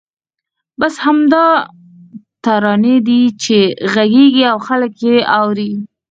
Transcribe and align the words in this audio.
بس 0.79 0.93
همدا 1.05 1.45
ترانې 2.43 2.95
دي 3.07 3.21
چې 3.43 3.57
غږېږي 3.93 4.43
او 4.51 4.57
خلک 4.67 4.93
یې 5.07 5.17
اوري. 5.39 5.71